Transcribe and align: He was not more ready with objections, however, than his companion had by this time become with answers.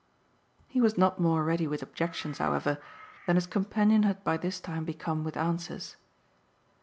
He 0.67 0.81
was 0.81 0.97
not 0.97 1.19
more 1.19 1.43
ready 1.43 1.67
with 1.67 1.83
objections, 1.83 2.39
however, 2.39 2.79
than 3.27 3.35
his 3.35 3.45
companion 3.45 4.01
had 4.01 4.23
by 4.23 4.35
this 4.35 4.59
time 4.59 4.83
become 4.83 5.23
with 5.23 5.37
answers. 5.37 5.95